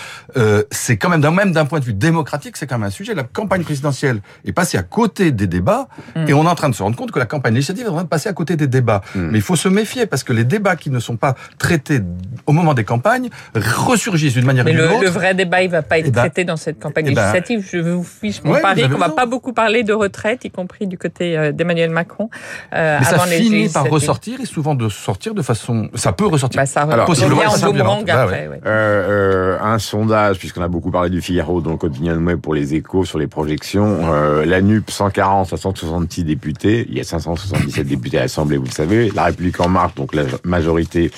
c'est 0.71 0.97
quand 0.97 1.09
même, 1.09 1.21
même 1.37 1.51
d'un 1.51 1.65
point 1.67 1.79
de 1.79 1.85
vue 1.85 1.93
démocratique, 1.93 2.57
c'est 2.57 2.67
quand 2.67 2.77
même 2.77 2.87
un 2.87 2.91
sujet. 2.91 3.13
La 3.13 3.23
campagne 3.23 3.63
présidentielle 3.63 4.21
est 4.45 4.51
passée 4.51 4.77
à 4.77 4.83
côté 4.83 5.31
des 5.31 5.47
débats 5.47 5.87
mm. 6.15 6.27
et 6.27 6.33
on 6.33 6.43
est 6.43 6.49
en 6.49 6.55
train 6.55 6.69
de 6.69 6.75
se 6.75 6.83
rendre 6.83 6.95
compte 6.95 7.11
que 7.11 7.19
la 7.19 7.25
campagne 7.25 7.53
législative 7.53 7.85
est 7.85 7.89
en 7.89 7.93
train 7.93 8.03
de 8.03 8.09
passer 8.09 8.29
à 8.29 8.33
côté 8.33 8.55
des 8.55 8.67
débats. 8.67 9.01
Mm. 9.15 9.29
Mais 9.31 9.37
il 9.37 9.41
faut 9.41 9.55
se 9.55 9.69
méfier 9.69 10.05
parce 10.05 10.23
que 10.23 10.33
les 10.33 10.43
débats 10.43 10.75
qui 10.75 10.89
ne 10.89 10.99
sont 10.99 11.17
pas 11.17 11.35
traités 11.57 12.01
au 12.45 12.51
moment 12.51 12.73
des 12.73 12.83
campagnes 12.83 13.29
ressurgissent 13.55 14.33
d'une 14.33 14.45
manière 14.45 14.65
ou 14.65 14.69
d'une 14.69 14.81
autre. 14.81 15.01
Le 15.01 15.09
vrai 15.09 15.33
débat, 15.33 15.61
il 15.61 15.69
va 15.69 15.81
pas 15.81 15.99
être 15.99 16.07
eh 16.07 16.11
ben, 16.11 16.21
traité 16.21 16.45
dans 16.45 16.57
cette 16.57 16.79
campagne 16.79 17.05
eh 17.07 17.13
ben, 17.13 17.21
législative. 17.21 17.67
Je 17.69 17.77
vous 17.77 18.03
fiche 18.03 18.43
mon 18.43 18.59
pari 18.59 18.89
qu'on 18.89 18.97
va 18.97 19.09
pas 19.09 19.25
beaucoup 19.25 19.53
parler 19.53 19.83
de 19.83 19.93
retraite, 19.93 20.45
y 20.45 20.51
compris 20.51 20.87
du 20.87 20.97
côté 20.97 21.37
euh, 21.37 21.51
d'Emmanuel 21.51 21.89
Macron. 21.89 22.29
Euh, 22.73 22.97
Mais 22.99 23.05
ça 23.05 23.19
finit 23.19 23.69
par 23.69 23.85
ressortir 23.89 24.39
et 24.41 24.45
souvent 24.45 24.75
de 24.75 24.89
sortir 24.89 25.33
de 25.33 25.41
façon. 25.41 25.89
Ça 25.95 26.13
peut 26.13 26.25
ressortir. 26.25 26.61
Bah, 26.61 26.65
ça 26.65 26.81
Alors, 26.81 27.05
possiblement 27.05 27.43
en 27.43 28.03
bah 28.03 28.23
après. 28.23 28.49
Euh, 28.65 29.57
euh, 29.57 29.57
un 29.61 29.79
sondage, 29.79 30.37
puisqu'on 30.39 30.61
a 30.61 30.67
beaucoup 30.67 30.91
parlé 30.91 31.09
du 31.09 31.21
Figaro, 31.21 31.56
donc 31.61 31.83
Opinion 31.83 32.15
Web 32.17 32.39
pour 32.39 32.53
les 32.53 32.75
échos 32.75 33.05
sur 33.05 33.19
les 33.19 33.27
projections. 33.27 33.99
Euh, 34.11 34.45
la 34.45 34.61
NUP, 34.61 34.89
140 34.89 35.53
à 35.53 35.57
166 35.57 36.23
députés. 36.23 36.85
Il 36.89 36.97
y 36.97 36.99
a 36.99 37.03
577 37.03 37.87
députés 37.87 38.17
à 38.17 38.21
l'Assemblée, 38.21 38.57
vous 38.57 38.65
le 38.65 38.71
savez. 38.71 39.11
La 39.11 39.25
République 39.25 39.59
en 39.59 39.69
marche, 39.69 39.95
donc 39.95 40.13
la 40.13 40.23
majorité, 40.43 41.11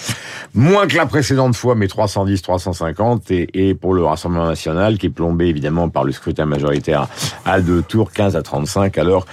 moins 0.54 0.88
que 0.88 0.96
la 0.96 1.06
précédente 1.06 1.56
fois, 1.56 1.76
mais 1.76 1.88
310, 1.88 2.42
350. 2.42 3.32
Et, 3.32 3.70
et 3.70 3.76
pour 3.76 3.94
le 3.94 4.04
Rassemblement 4.04 4.48
national, 4.48 4.98
qui 4.98 5.08
est 5.08 5.12
plombé 5.12 5.46
évidemment 5.46 5.90
par 5.90 6.04
le 6.04 6.12
scrutin 6.12 6.46
majoritaire 6.46 7.08
à 7.46 7.62
deux 7.62 7.82
tours, 7.82 8.12
15 8.12 8.36
à 8.36 8.42
35, 8.42 8.98
alors 8.98 9.26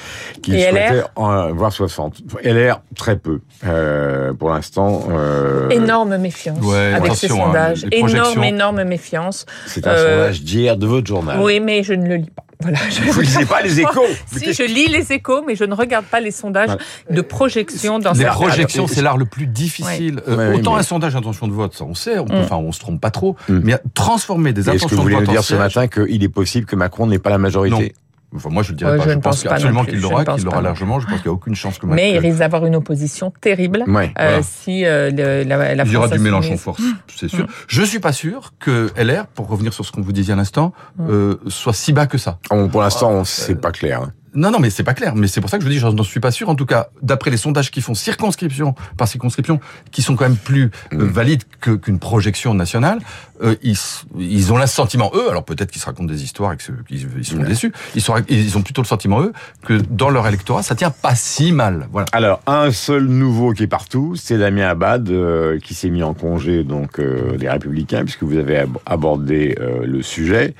qu'il 0.42 0.54
souhaitait 0.54 1.02
en 1.14 1.52
voir 1.52 1.72
60. 1.72 2.22
LR, 2.44 2.80
très 2.94 3.16
peu. 3.16 3.40
Euh, 3.64 4.32
pour 4.32 4.50
l'instant. 4.50 5.08
Euh... 5.10 5.68
Énorme 5.70 6.16
méfiance 6.18 6.58
avec 6.94 7.14
ces 7.14 7.30
hein, 7.30 7.36
sondages. 7.36 7.86
énorme, 7.90 8.44
énorme 8.44 8.84
méfiance. 8.84 9.46
C'est 9.66 9.86
un 9.86 9.90
euh, 9.90 10.16
sondage 10.16 10.42
d'hier 10.42 10.76
de 10.76 10.86
votre 10.96 11.06
journal. 11.06 11.40
Oui, 11.40 11.60
mais 11.60 11.82
je 11.82 11.94
ne 11.94 12.06
le 12.08 12.16
lis 12.16 12.30
pas. 12.30 12.42
Voilà, 12.60 12.78
je 12.88 13.02
Vous 13.10 13.20
lisez 13.20 13.44
pas 13.44 13.60
les 13.60 13.80
échos 13.80 14.06
Si, 14.32 14.54
je 14.54 14.62
lis 14.62 14.88
les 14.88 15.12
échos, 15.12 15.42
mais 15.46 15.56
je 15.56 15.64
ne 15.64 15.74
regarde 15.74 16.06
pas 16.06 16.20
les 16.20 16.30
sondages 16.30 16.76
de 17.10 17.20
projection 17.20 17.98
dans 17.98 18.12
Les 18.12 18.24
projections, 18.24 18.86
c'est 18.86 19.02
l'art 19.02 19.18
le 19.18 19.26
plus 19.26 19.46
difficile. 19.46 20.22
Euh, 20.26 20.54
autant 20.54 20.76
un 20.76 20.82
sondage 20.82 21.14
d'intention 21.14 21.48
de 21.48 21.52
vote, 21.52 21.74
ça 21.74 21.84
on 21.84 21.94
sait, 21.94 22.18
on, 22.18 22.24
mm. 22.24 22.40
enfin 22.42 22.56
on 22.56 22.72
se 22.72 22.80
trompe 22.80 23.00
pas 23.00 23.10
trop, 23.10 23.36
mm. 23.48 23.60
mais 23.62 23.78
transformer 23.94 24.52
des 24.52 24.68
intentions 24.68 24.88
de 24.88 24.94
vote... 24.94 25.02
Est-ce 25.02 25.10
que 25.10 25.16
vous 25.16 25.24
voulez 25.24 25.32
dire 25.32 25.44
ce 25.44 25.54
matin 25.54 25.86
qu'il 25.86 26.22
est 26.22 26.28
possible 26.28 26.66
que 26.66 26.76
Macron 26.76 27.06
n'ait 27.06 27.18
pas 27.18 27.30
la 27.30 27.38
majorité? 27.38 27.94
Enfin, 28.36 28.50
moi, 28.50 28.62
je 28.62 28.72
le 28.72 28.76
dirais 28.76 28.96
pas. 28.96 29.08
Je, 29.08 29.18
pense, 29.18 29.46
absolument 29.46 29.84
qu'il 29.84 30.00
l'aura, 30.00 30.24
qu'il 30.24 30.44
l'aura 30.44 30.62
largement. 30.62 31.00
Je 31.00 31.06
pense 31.06 31.16
qu'il 31.16 31.26
n'y 31.26 31.32
a 31.32 31.34
aucune 31.34 31.54
chance 31.54 31.78
que 31.78 31.86
Mais 31.86 32.12
il 32.12 32.18
risque 32.18 32.38
d'avoir 32.38 32.66
une 32.66 32.76
opposition 32.76 33.32
terrible 33.40 33.84
euh, 34.18 34.40
si 34.42 34.84
euh, 34.84 35.10
la, 35.44 35.74
la 35.74 35.84
Il 35.84 35.92
y 35.92 35.96
aura 35.96 36.08
du 36.08 36.18
Mélenchon 36.18 36.56
force, 36.56 36.82
c'est 37.14 37.28
sûr. 37.28 37.44
Mm. 37.44 37.48
Je 37.68 37.82
suis 37.82 37.98
pas 37.98 38.12
sûr 38.12 38.52
que 38.58 38.90
LR, 38.96 39.26
pour 39.26 39.48
revenir 39.48 39.72
sur 39.72 39.84
ce 39.84 39.92
qu'on 39.92 40.02
vous 40.02 40.12
disait 40.12 40.32
à 40.32 40.36
l'instant, 40.36 40.72
mm. 40.96 41.06
euh, 41.08 41.36
soit 41.48 41.72
si 41.72 41.92
bas 41.92 42.06
que 42.06 42.18
ça. 42.18 42.38
pour 42.70 42.82
l'instant, 42.82 43.24
c'est 43.24 43.60
pas 43.60 43.72
clair. 43.72 44.02
Hein. 44.02 44.12
Non, 44.36 44.50
non, 44.50 44.58
mais 44.58 44.70
c'est 44.70 44.84
pas 44.84 44.94
clair. 44.94 45.16
Mais 45.16 45.26
c'est 45.26 45.40
pour 45.40 45.50
ça 45.50 45.58
que 45.58 45.64
je 45.64 45.68
dis, 45.68 45.78
je 45.78 45.86
n'en 45.86 46.02
suis 46.02 46.20
pas 46.20 46.30
sûr. 46.30 46.48
En 46.48 46.54
tout 46.54 46.66
cas, 46.66 46.90
d'après 47.02 47.30
les 47.30 47.38
sondages 47.38 47.70
qui 47.70 47.80
font 47.80 47.94
circonscription 47.94 48.74
par 48.96 49.08
circonscription, 49.08 49.60
qui 49.90 50.02
sont 50.02 50.14
quand 50.14 50.24
même 50.24 50.36
plus 50.36 50.70
euh, 50.92 50.96
mm. 50.96 51.08
valides 51.08 51.42
qu'une 51.60 51.98
projection 51.98 52.54
nationale, 52.54 52.98
euh, 53.42 53.56
ils, 53.62 53.76
ils, 54.18 54.52
ont 54.52 54.58
l'assentiment 54.58 55.10
eux. 55.14 55.30
Alors 55.30 55.44
peut-être 55.44 55.70
qu'ils 55.70 55.80
se 55.80 55.86
racontent 55.86 56.08
des 56.08 56.22
histoires 56.22 56.52
et 56.52 56.56
qu'ils 56.56 57.08
ils 57.18 57.24
sont 57.24 57.38
déçus. 57.38 57.72
Ils, 57.94 58.02
sont, 58.02 58.14
ils 58.28 58.56
ont 58.56 58.62
plutôt 58.62 58.82
le 58.82 58.86
sentiment 58.86 59.20
eux 59.22 59.32
que 59.64 59.74
dans 59.74 60.10
leur 60.10 60.26
électorat, 60.26 60.62
ça 60.62 60.74
tient 60.74 60.90
pas 60.90 61.14
si 61.14 61.52
mal. 61.52 61.88
Voilà. 61.90 62.06
Alors 62.12 62.40
un 62.46 62.70
seul 62.70 63.06
nouveau 63.06 63.52
qui 63.52 63.62
est 63.62 63.68
partout, 63.68 64.16
c'est 64.16 64.38
Damien 64.38 64.68
Abad 64.68 65.08
euh, 65.08 65.58
qui 65.58 65.74
s'est 65.74 65.90
mis 65.90 66.02
en 66.02 66.14
congé 66.14 66.62
donc 66.62 67.00
des 67.00 67.48
Républicains, 67.48 68.04
puisque 68.04 68.22
vous 68.22 68.36
avez 68.36 68.64
abordé 68.84 69.56
le 69.82 70.02
sujet. 70.02 70.54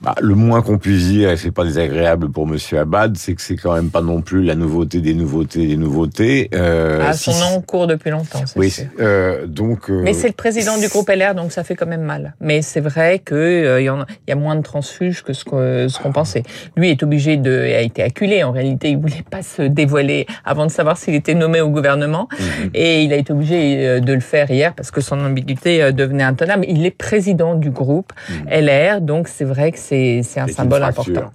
Bah, 0.00 0.14
le 0.20 0.34
moins 0.36 0.62
qu'on 0.62 0.78
puisse 0.78 1.08
dire, 1.08 1.30
et 1.30 1.36
c'est 1.36 1.50
pas 1.50 1.64
désagréable 1.64 2.30
pour 2.30 2.46
Monsieur 2.46 2.78
Abad, 2.78 3.16
c'est 3.16 3.34
que 3.34 3.42
c'est 3.42 3.56
quand 3.56 3.74
même 3.74 3.90
pas 3.90 4.00
non 4.00 4.22
plus 4.22 4.44
la 4.44 4.54
nouveauté 4.54 5.00
des 5.00 5.12
nouveautés 5.12 5.66
des 5.66 5.76
nouveautés. 5.76 6.50
Euh, 6.54 7.02
ah, 7.04 7.12
son 7.14 7.32
nom 7.32 7.60
court 7.62 7.88
depuis 7.88 8.10
longtemps. 8.10 8.44
Oui. 8.54 8.72
Euh, 9.00 9.46
donc. 9.46 9.90
Euh, 9.90 10.02
Mais 10.02 10.12
c'est 10.12 10.28
le 10.28 10.34
président 10.34 10.78
du 10.78 10.86
groupe 10.86 11.08
LR, 11.08 11.34
donc 11.34 11.50
ça 11.50 11.64
fait 11.64 11.74
quand 11.74 11.86
même 11.86 12.02
mal. 12.02 12.34
Mais 12.40 12.62
c'est 12.62 12.80
vrai 12.80 13.18
que 13.18 13.34
euh, 13.34 13.80
il 13.80 13.84
y, 14.28 14.32
a 14.32 14.36
moins 14.36 14.54
de 14.54 14.62
transfuges 14.62 15.24
que 15.24 15.32
ce 15.32 15.44
qu'on 15.44 16.12
pensait. 16.12 16.44
Lui 16.76 16.90
est 16.90 17.02
obligé 17.02 17.36
de, 17.36 17.50
a 17.50 17.80
été 17.80 18.02
acculé. 18.02 18.44
En 18.44 18.52
réalité, 18.52 18.90
il 18.90 18.98
voulait 18.98 19.24
pas 19.28 19.42
se 19.42 19.62
dévoiler 19.62 20.26
avant 20.44 20.66
de 20.66 20.70
savoir 20.70 20.96
s'il 20.96 21.14
était 21.14 21.34
nommé 21.34 21.60
au 21.60 21.70
gouvernement, 21.70 22.28
mhm. 22.38 22.70
et 22.74 23.02
il 23.02 23.12
a 23.12 23.16
été 23.16 23.32
obligé 23.32 24.00
de 24.00 24.12
le 24.12 24.20
faire 24.20 24.48
hier 24.48 24.74
parce 24.74 24.92
que 24.92 25.00
son 25.00 25.18
ambiguïté 25.24 25.92
devenait 25.92 26.22
intenable. 26.22 26.64
Il 26.68 26.86
est 26.86 26.92
président 26.92 27.56
du 27.56 27.70
groupe 27.70 28.12
mhm. 28.30 28.64
LR, 28.64 29.00
donc 29.00 29.26
c'est 29.26 29.44
vrai 29.44 29.72
que 29.72 29.78
c'est 29.88 30.40
un 30.40 30.48
symbole 30.48 30.82
important. 30.82 31.32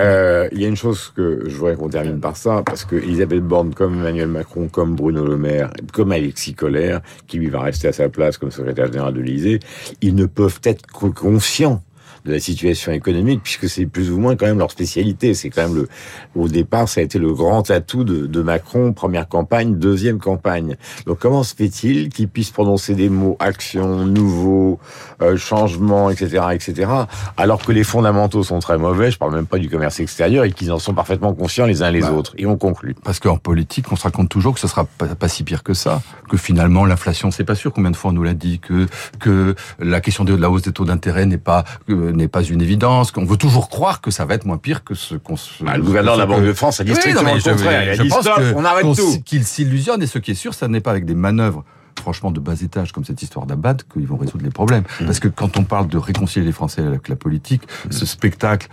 Euh, 0.00 0.48
il 0.52 0.60
y 0.60 0.64
a 0.64 0.68
une 0.68 0.76
chose 0.76 1.12
que 1.14 1.42
je 1.46 1.54
voudrais 1.54 1.76
qu'on 1.76 1.90
termine 1.90 2.18
par 2.18 2.36
ça, 2.36 2.62
parce 2.64 2.86
que 2.86 2.96
Elisabeth 2.96 3.42
Borne, 3.42 3.74
comme 3.74 4.00
Emmanuel 4.00 4.28
Macron, 4.28 4.68
comme 4.68 4.94
Bruno 4.94 5.26
Le 5.26 5.36
Maire, 5.36 5.70
comme 5.92 6.12
Alexis 6.12 6.54
Collère, 6.54 7.02
qui 7.26 7.38
lui 7.38 7.48
va 7.48 7.60
rester 7.60 7.88
à 7.88 7.92
sa 7.92 8.08
place 8.08 8.38
comme 8.38 8.50
secrétaire 8.50 8.86
général 8.86 9.12
de 9.12 9.20
l'Élysée, 9.20 9.60
ils 10.00 10.14
ne 10.14 10.24
peuvent 10.24 10.60
être 10.64 10.86
conscients 10.86 11.82
de 12.24 12.32
la 12.32 12.40
situation 12.40 12.92
économique, 12.92 13.42
puisque 13.42 13.68
c'est 13.68 13.86
plus 13.86 14.10
ou 14.10 14.18
moins 14.18 14.36
quand 14.36 14.46
même 14.46 14.58
leur 14.58 14.70
spécialité. 14.70 15.34
C'est 15.34 15.50
quand 15.50 15.62
même 15.62 15.74
le, 15.74 15.88
au 16.34 16.48
départ, 16.48 16.88
ça 16.88 17.00
a 17.00 17.04
été 17.04 17.18
le 17.18 17.32
grand 17.32 17.70
atout 17.70 18.04
de, 18.04 18.26
de 18.26 18.42
Macron, 18.42 18.92
première 18.92 19.28
campagne, 19.28 19.76
deuxième 19.76 20.18
campagne. 20.18 20.76
Donc 21.06 21.18
comment 21.18 21.42
se 21.42 21.54
fait-il 21.54 22.08
qu'il 22.08 22.28
puisse 22.28 22.50
prononcer 22.50 22.94
des 22.94 23.08
mots 23.08 23.36
action, 23.40 24.06
nouveau, 24.06 24.78
euh, 25.20 25.36
changement, 25.36 26.10
etc., 26.10 26.44
etc., 26.52 26.90
alors 27.36 27.62
que 27.64 27.72
les 27.72 27.84
fondamentaux 27.84 28.42
sont 28.42 28.58
très 28.58 28.78
mauvais, 28.78 29.10
je 29.10 29.18
parle 29.18 29.34
même 29.34 29.46
pas 29.46 29.58
du 29.58 29.68
commerce 29.68 30.00
extérieur, 30.00 30.44
et 30.44 30.52
qu'ils 30.52 30.72
en 30.72 30.78
sont 30.78 30.94
parfaitement 30.94 31.34
conscients 31.34 31.66
les 31.66 31.82
uns 31.82 31.90
les 31.90 32.00
bah, 32.00 32.12
autres. 32.12 32.34
Et 32.38 32.46
on 32.46 32.56
conclut. 32.56 32.94
Parce 33.02 33.18
qu'en 33.18 33.36
politique, 33.36 33.90
on 33.90 33.96
se 33.96 34.04
raconte 34.04 34.28
toujours 34.28 34.54
que 34.54 34.60
ce 34.60 34.68
sera 34.68 34.84
pas, 34.84 35.06
pas 35.06 35.28
si 35.28 35.42
pire 35.42 35.62
que 35.62 35.74
ça, 35.74 36.02
que 36.28 36.36
finalement 36.36 36.84
l'inflation, 36.84 37.30
c'est 37.30 37.44
pas 37.44 37.54
sûr. 37.54 37.72
Combien 37.72 37.90
de 37.90 37.96
fois 37.96 38.10
on 38.10 38.14
nous 38.14 38.22
l'a 38.22 38.34
dit 38.34 38.58
que 38.58 38.86
que 39.18 39.54
la 39.78 40.00
question 40.00 40.24
de 40.24 40.34
la 40.34 40.50
hausse 40.50 40.62
des 40.62 40.72
taux 40.72 40.84
d'intérêt 40.84 41.26
n'est 41.26 41.38
pas 41.38 41.64
n'est 42.12 42.28
pas 42.28 42.42
une 42.42 42.60
évidence, 42.60 43.10
qu'on 43.10 43.24
veut 43.24 43.36
toujours 43.36 43.68
croire 43.68 44.00
que 44.00 44.10
ça 44.10 44.24
va 44.24 44.34
être 44.34 44.44
moins 44.44 44.58
pire 44.58 44.84
que 44.84 44.94
ce 44.94 45.14
qu'on 45.14 45.36
se... 45.36 45.62
Bah, 45.64 45.76
le 45.76 45.82
gouverneur 45.82 46.14
de 46.14 46.20
la 46.20 46.26
Banque 46.26 46.44
de 46.44 46.52
France 46.52 46.80
a 46.80 46.84
dit 46.84 46.94
strictement 46.94 47.34
le 47.34 47.42
contraire. 47.42 47.94
Je, 47.94 48.02
pense 48.04 48.28
on 48.54 48.64
arrête 48.64 48.86
tout. 48.94 49.20
Qu'il 49.24 49.44
s'illusionne, 49.44 50.02
et 50.02 50.06
ce 50.06 50.18
qui 50.18 50.32
est 50.32 50.34
sûr, 50.34 50.54
ça 50.54 50.68
n'est 50.68 50.80
pas 50.80 50.90
avec 50.90 51.04
des 51.04 51.14
manœuvres 51.14 51.64
franchement 51.98 52.30
de 52.30 52.40
bas 52.40 52.54
étage 52.60 52.92
comme 52.92 53.04
cette 53.04 53.22
histoire 53.22 53.46
d'Abad 53.46 53.82
qu'ils 53.92 54.06
vont 54.06 54.16
résoudre 54.16 54.44
les 54.44 54.50
problèmes. 54.50 54.84
Mmh. 55.00 55.06
Parce 55.06 55.20
que 55.20 55.28
quand 55.28 55.56
on 55.56 55.64
parle 55.64 55.88
de 55.88 55.98
réconcilier 55.98 56.44
les 56.44 56.52
Français 56.52 56.82
avec 56.82 57.08
la 57.08 57.16
politique, 57.16 57.62
mmh. 57.62 57.92
ce 57.92 58.06
spectacle 58.06 58.68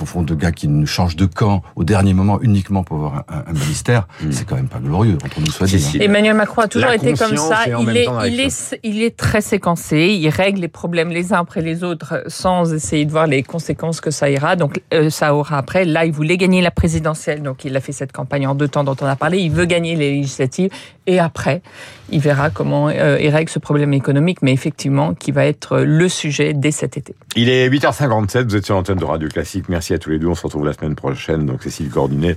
au 0.00 0.04
fond 0.04 0.22
de 0.22 0.34
gars 0.34 0.52
qui 0.52 0.68
ne 0.68 0.84
changent 0.84 1.16
de 1.16 1.26
camp 1.26 1.62
au 1.74 1.84
dernier 1.84 2.12
moment 2.12 2.40
uniquement 2.42 2.82
pour 2.82 2.98
avoir 2.98 3.24
un, 3.28 3.52
ministère, 3.52 4.06
mmh. 4.22 4.32
c'est 4.32 4.46
quand 4.46 4.56
même 4.56 4.68
pas 4.68 4.78
glorieux 4.78 5.18
entre 5.24 5.40
nous 5.40 5.50
soit 5.50 5.66
dit. 5.66 5.92
Hein. 5.94 5.98
Emmanuel 6.00 6.34
Macron 6.34 6.62
a 6.62 6.68
toujours 6.68 6.92
été 6.92 7.14
comme 7.14 7.36
ça. 7.36 7.64
Il 7.66 7.96
est, 7.96 8.06
il 8.26 8.40
est, 8.40 8.78
il 8.82 9.02
est 9.02 9.16
très 9.16 9.40
séquencé. 9.40 10.18
Il 10.20 10.28
règle 10.28 10.60
les 10.60 10.68
problèmes 10.68 11.10
les 11.10 11.32
uns 11.32 11.40
après 11.40 11.62
les 11.62 11.84
autres 11.84 12.22
sans 12.26 12.72
essayer 12.72 13.04
de 13.04 13.10
voir 13.10 13.26
les 13.26 13.42
conséquences 13.42 14.00
que 14.00 14.10
ça 14.10 14.30
ira. 14.30 14.56
Donc 14.56 14.82
euh, 14.92 15.10
ça 15.10 15.34
aura 15.34 15.58
après. 15.58 15.84
Là, 15.84 16.04
il 16.04 16.12
voulait 16.12 16.36
gagner 16.36 16.60
la 16.60 16.70
présidentielle, 16.70 17.42
donc 17.42 17.64
il 17.64 17.76
a 17.76 17.80
fait 17.80 17.92
cette 17.92 18.12
campagne 18.12 18.46
en 18.46 18.54
deux 18.54 18.68
temps 18.68 18.84
dont 18.84 18.96
on 19.00 19.06
a 19.06 19.16
parlé. 19.16 19.38
Il 19.38 19.50
veut 19.50 19.66
gagner 19.66 19.96
les 19.96 20.12
législatives 20.12 20.70
et 21.06 21.18
après, 21.18 21.62
il 22.10 22.20
verra 22.20 22.50
comment 22.60 22.88
euh, 22.88 23.16
il 23.18 23.30
règle 23.30 23.48
ce 23.48 23.58
problème 23.58 23.94
économique, 23.94 24.42
mais 24.42 24.52
effectivement, 24.52 25.14
qui 25.14 25.32
va 25.32 25.46
être 25.46 25.78
le 25.80 26.10
sujet 26.10 26.52
dès 26.52 26.72
cet 26.72 26.98
été. 26.98 27.14
Il 27.34 27.48
est 27.48 27.70
8h57, 27.70 28.48
vous 28.48 28.56
êtes 28.56 28.66
sur 28.66 28.74
l'antenne 28.74 28.98
de 28.98 29.04
Radio 29.06 29.28
Classique. 29.30 29.70
Merci 29.70 29.94
à 29.94 29.98
tous 29.98 30.10
les 30.10 30.18
deux. 30.18 30.26
On 30.26 30.34
se 30.34 30.42
retrouve 30.42 30.66
la 30.66 30.74
semaine 30.74 30.94
prochaine. 30.94 31.46
Donc 31.46 31.62
Cécile 31.62 31.88
Cordinet 31.88 32.36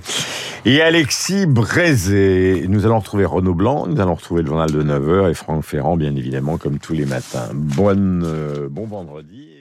et 0.64 0.80
Alexis 0.80 1.44
Brézé. 1.44 2.64
Nous 2.70 2.86
allons 2.86 3.00
retrouver 3.00 3.26
Renaud 3.26 3.52
Blanc, 3.52 3.86
nous 3.86 4.00
allons 4.00 4.14
retrouver 4.14 4.40
le 4.40 4.48
journal 4.48 4.70
de 4.70 4.82
9h 4.82 5.30
et 5.30 5.34
Franck 5.34 5.62
Ferrand, 5.62 5.98
bien 5.98 6.16
évidemment, 6.16 6.56
comme 6.56 6.78
tous 6.78 6.94
les 6.94 7.04
matins. 7.04 7.50
Bonne, 7.52 8.22
euh, 8.24 8.68
bon 8.70 8.86
vendredi. 8.86 9.53